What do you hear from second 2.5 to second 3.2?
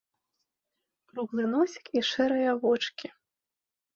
вочкі.